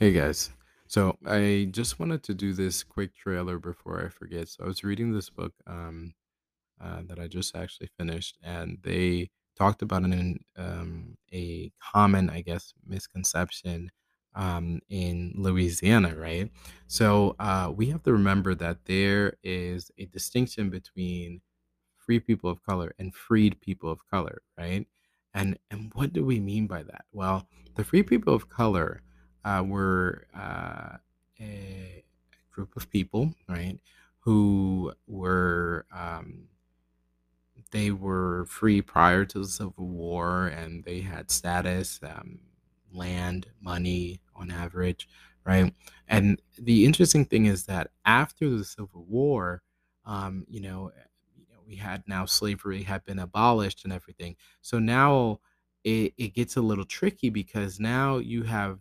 [0.00, 0.50] Hey guys.
[0.86, 4.48] So I just wanted to do this quick trailer before I forget.
[4.48, 6.14] So I was reading this book um,
[6.80, 12.42] uh, that I just actually finished, and they talked about an um, a common, I
[12.42, 13.90] guess, misconception
[14.36, 16.50] um, in Louisiana, right?
[16.86, 21.40] So uh, we have to remember that there is a distinction between
[21.96, 24.86] free people of color and freed people of color, right?
[25.34, 27.06] And and what do we mean by that?
[27.12, 29.02] Well, the free people of color
[29.44, 30.96] uh, were uh,
[31.40, 32.04] a
[32.50, 33.78] group of people, right,
[34.20, 36.48] who were um,
[37.70, 42.38] they were free prior to the Civil War, and they had status, um,
[42.92, 45.08] land, money on average,
[45.44, 45.72] right?
[46.08, 49.62] And the interesting thing is that after the Civil War,
[50.06, 51.02] um, you know, eh,
[51.66, 54.36] we had now slavery had been abolished and everything.
[54.62, 55.40] So now
[55.84, 58.78] it, it gets a little tricky because now you have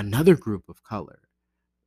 [0.00, 1.20] another group of color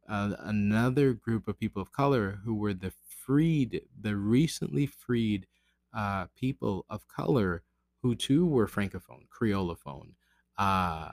[0.10, 5.48] uh, another group of people of color who were the freed, the recently freed
[5.94, 7.64] uh, people of color
[8.02, 10.10] who too were francophone, creolophone.
[10.58, 11.12] Uh,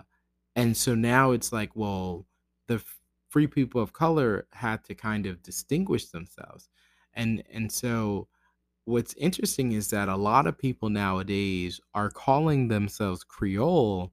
[0.56, 2.26] and so now it's like, well,
[2.66, 2.82] the
[3.28, 6.68] free people of color had to kind of distinguish themselves.
[7.14, 8.28] And and so
[8.84, 14.12] what's interesting is that a lot of people nowadays are calling themselves Creole,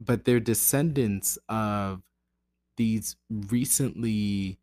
[0.00, 2.02] but they're descendants of
[2.76, 4.58] these recently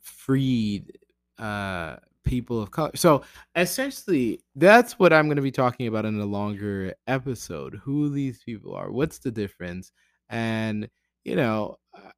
[0.00, 0.98] freed
[1.38, 2.92] uh people of color.
[2.94, 3.22] So
[3.56, 7.80] essentially that's what I'm going to be talking about in a longer episode.
[7.82, 9.92] Who these people are, what's the difference
[10.28, 10.88] and
[11.24, 12.10] you know, uh,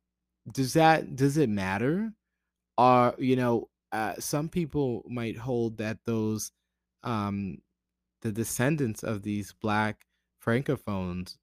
[0.53, 2.13] does that does it matter?
[2.79, 6.53] Are you know, uh, some people might hold that those
[7.03, 7.59] um
[8.23, 10.07] the descendants of these black
[10.45, 11.37] francophones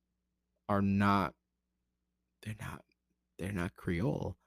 [0.72, 1.34] are not
[2.44, 2.82] they're not
[3.38, 4.38] they're not Creole.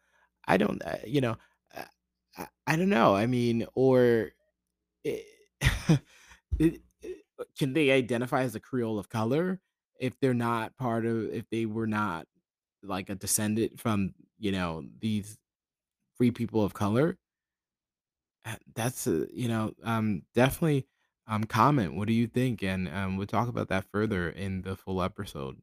[0.47, 1.37] I don't, uh, you know,
[2.37, 3.15] I, I don't know.
[3.15, 4.31] I mean, or
[5.05, 5.27] it,
[6.59, 6.81] it,
[7.59, 9.61] can they identify as a Creole of color
[10.01, 12.27] if they're not part of, if they were not
[12.83, 15.39] like a descendant from, you know, these
[16.17, 17.19] free people of color?
[18.45, 20.87] Uh, That's, uh, you know, um, definitely
[21.27, 21.97] um, comment.
[21.97, 22.63] What do you think?
[22.63, 25.57] And um, we'll talk about that further in the full episode.